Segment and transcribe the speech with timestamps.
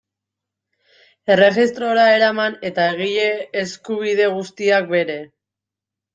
[1.35, 3.29] Erregistrora eraman eta egile
[3.67, 5.21] eskubide guztiak bere.